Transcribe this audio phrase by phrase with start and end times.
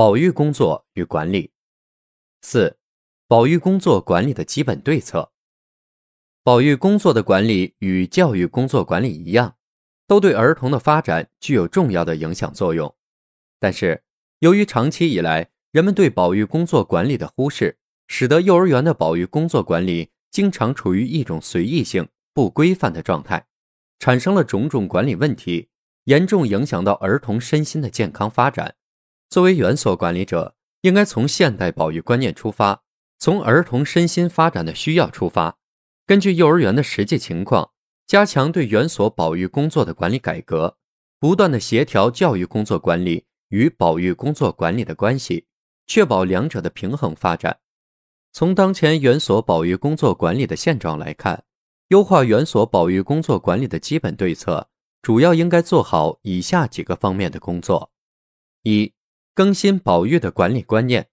[0.00, 1.52] 保育工作与管理。
[2.40, 2.78] 四、
[3.28, 5.30] 保育工作管理的基本对策。
[6.42, 9.56] 保育工作的管理与教育工作管理一样，
[10.06, 12.96] 都对儿童的发展具有重要的影响作用。
[13.58, 14.02] 但是，
[14.38, 23.48] 由于长期以来人们对保育工作管理的忽视，使得幼儿园的保育工作管理经常处于一种随意性、不规范的状态。
[23.98, 25.68] 产生了种种管理问题，
[26.04, 28.76] 严重影响到儿童身心的健康发展。
[29.30, 32.82] 作为园所管理者，应该从现代保育观念出发，
[33.18, 35.56] 从儿童身心发展的需要出发，
[36.04, 37.70] 根据幼儿园的实际情况，
[38.08, 40.76] 加强对园所保育工作的管理改革，
[41.20, 45.46] 不断的协调教育工作管理与保育工作管理的关系，
[45.86, 47.60] 确保两者的平衡发展。
[48.32, 51.44] 从当前园所保育工作管理的现状来看。
[51.88, 54.68] 优化园所保育工作管理的基本对策，
[55.02, 57.90] 主要应该做好以下几个方面的工作：
[58.62, 58.92] 一、
[59.34, 61.08] 更新保育的管理观念。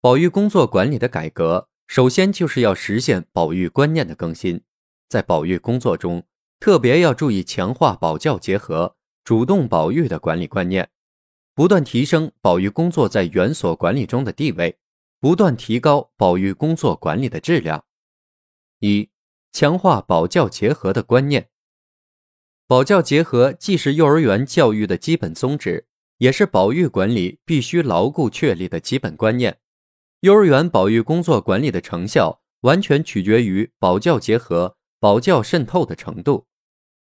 [0.00, 4.62] 保育工作管理的改革，首先就是要实现保育观念的更新。
[5.08, 6.26] 在保育工作中，
[6.60, 10.90] 特别要注意强化保教结合、主动保育的管理观念，
[11.54, 14.78] 不断提升保育工作在园所管理中的地位，
[15.18, 17.84] 不断提高保育工作管理的质量。
[18.80, 19.10] 一。
[19.50, 21.48] 强化保教结合的观念。
[22.66, 25.87] 保教结合既是幼儿园教育的基本宗旨，
[26.18, 29.58] 也是保育管理必须牢固确立的基本观念。
[30.20, 36.46] 幼儿园保育工作管理的成效，完全取决于保教结合、保教渗透的程度。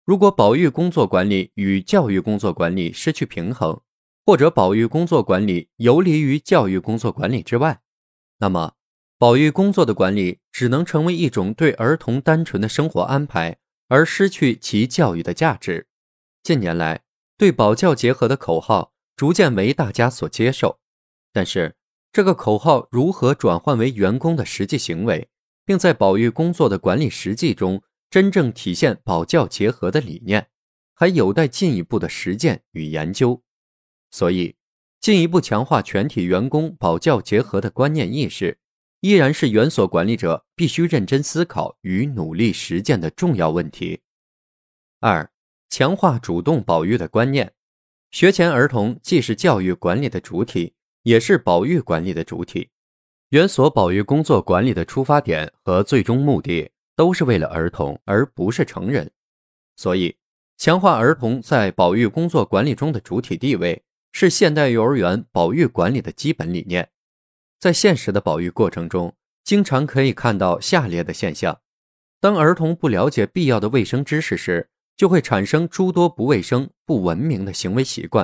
[0.04, 3.80] 如果保育工作管理与教育工作管理失去平衡，
[4.24, 7.80] 或者保育工作管理游离于教育工作管理之外，
[8.38, 8.74] 那么。
[9.18, 15.88] 保育工作的管理只能成为一种对儿童单纯的生活安排，而失去其教育的价值。
[16.42, 17.02] 近年来，
[17.36, 20.80] 对保教结合的口号逐渐为大家所接受，
[21.30, 21.76] 但是
[22.10, 25.28] 这个口号如何转换为员工的实际行为，
[25.66, 30.48] 并在保育工作的管理实际中真正体现保教结合的理念，
[30.94, 33.42] 还有待进一步的实践与研究。
[34.10, 34.56] 所以，
[35.02, 38.58] 进一步强化全体员工保教结合的观念意识。
[39.00, 44.00] 依然是园所管理者必须认真思考与努力实践的重要问题。
[45.00, 45.30] 二、
[45.68, 47.52] 强化主动保育的观念。
[48.10, 52.70] 学前儿童既是教育管理的主体，也是保育管理的主体。
[53.28, 59.12] 园所保育工作管理的出发点和最终目的都是为了儿童，而不是成人。
[59.76, 60.16] 所以，
[60.58, 66.90] 强化儿童在保育工作管理中的主体地位，是现代幼儿园保育管理的基本理念。
[67.60, 71.60] 在现实的保育过程中，经常可以看到下列的现象：
[72.20, 74.69] 当儿童不了解必要的卫生知识时，
[75.00, 78.22] 就会产生诸多不卫生、不文明的行为习惯；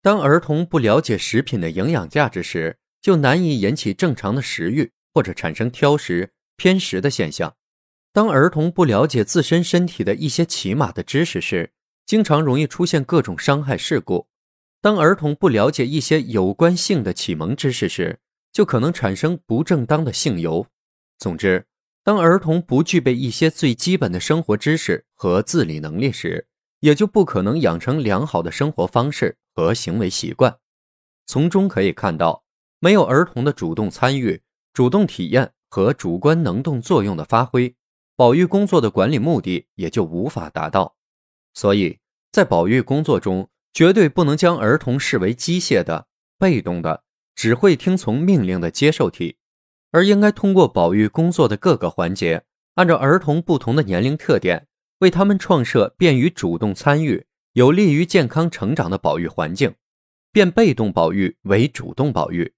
[0.00, 7.50] 当儿童不了解食品的营养价值时，就难以引起正常的食欲，或者产生挑食、偏食的现象；
[8.14, 11.70] 当儿童不了解自身身体的一些起码的知识时，
[12.06, 14.26] 经常容易出现各种伤害事故；
[14.80, 18.18] 当儿童不了解一些有关性的启蒙知识时，
[18.50, 20.66] 就可能产生不正当的性游。
[21.18, 21.66] 总之，
[22.06, 26.46] 当儿童不具备一些最基本的生活知识和自理能力时，
[26.78, 30.56] 也就不可能养成良好的生活方式和行为习惯。
[31.26, 32.44] 从中可以看到，
[32.78, 34.40] 没有儿童的主动参与、
[34.72, 37.74] 主动体验和主观能动作用的发挥，
[38.14, 40.94] 保育工作的管理目的也就无法达到。
[41.54, 41.98] 所以
[42.30, 46.06] 在保育工作中，绝对不能将儿童视为机械的、
[46.38, 47.02] 被动的。
[47.34, 49.38] 只会听从命令的接受体，
[49.96, 52.44] 而应该通过保育工作的各个环节，
[52.74, 54.66] 按照儿童不同的年龄特点，
[54.98, 59.74] 为他们创设便于主动参与、有利于健康成长的保育环境，
[60.30, 62.52] 变被动保育为主动保育。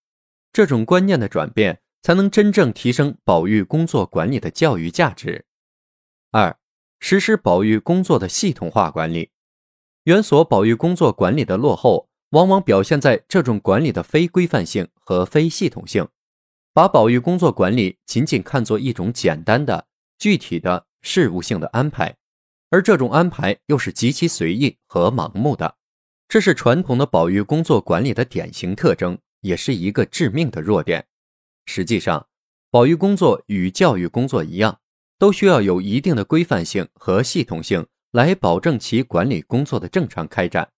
[0.53, 5.45] 这种观念的转变，才能真正提升保育工作管理的教育价值。
[6.33, 6.59] 二、
[6.99, 9.31] 实施保育工作的系统化管理，
[10.03, 12.09] 园所保育工作管理的落后。
[12.33, 16.07] 往往表现在这种管理的非规范性和非系统性，
[16.79, 19.85] 把保育工作管理仅仅看作一种简单的、
[20.17, 22.15] 具体的事务性的安排，
[22.71, 25.75] 而这种安排又是极其随意和盲目的，
[26.29, 31.05] 这是传统的保育工作管理的典型特征，也是一个致命的弱点。
[31.67, 32.29] 实际上，
[32.71, 34.79] 保育工作与教育工作一样，
[35.19, 40.71] 都需要有一定的规范性和系统性来保证其管理工作的正常开展。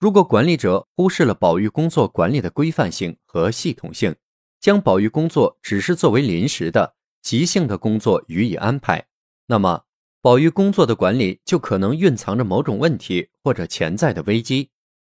[0.00, 4.16] 如果管理者忽视了保育工作管理的规范性和系统性，
[4.64, 9.08] 将保育工作只是作为临时的、即兴的工作予以安排，
[9.48, 9.84] 那么
[10.22, 14.70] 保育工作的管理就可能蕴藏着某种问题或者潜在的危机。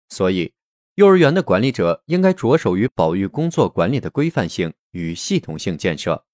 [0.09, 0.53] 所以，
[0.97, 6.25] 幼儿园的管理者应该着手于保育工作管理的规范性与系统性建设。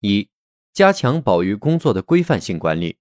[0.00, 0.28] 一、
[0.74, 2.98] 加强保育工作的规范性管理。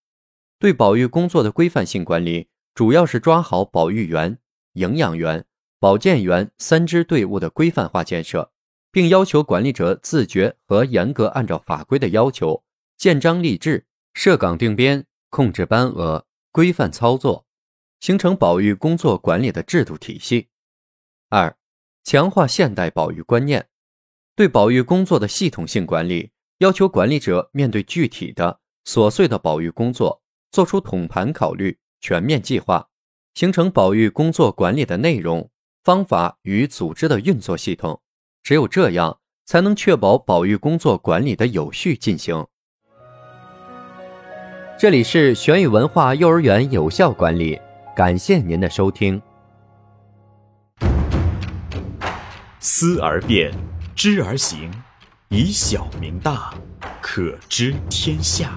[0.58, 4.40] 对保育工作的规范性管理，主要是抓好保育员。
[4.76, 5.46] 营养员、
[5.80, 8.53] 保健员三支队伍的规范化建设，
[8.94, 12.64] 并要求管理者自觉和严格按照法规的要求
[12.96, 17.48] 建章立制、设岗定编、控制班额、规范操作，
[18.00, 20.50] 形成保育工作管理的制度体系。
[21.30, 21.58] 二、
[22.04, 23.68] 强化现代保育观念，
[24.36, 26.30] 对保育工作的系统性管理，
[26.60, 32.88] 要求管理者面对具体的琐碎的保育工作，做出统盘考虑、全面计划。
[33.34, 35.50] 形成保育工作管理的内容、
[35.84, 38.03] 方法与组织的运作系统，
[38.44, 42.46] 只有这样，才能确保保育工作管理的有序进行。
[44.78, 47.58] 这里是玄宇文化幼儿园有效管理，
[47.96, 49.22] 感谢您的收听。
[52.60, 53.50] 思而变，
[53.96, 54.70] 知而行，
[55.30, 56.54] 以小明大，
[57.02, 58.52] 可知天下。